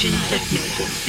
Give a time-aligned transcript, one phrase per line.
[0.00, 0.99] ชีสแ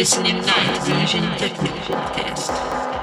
[0.00, 2.99] Listening Night Vision Techno Podcast.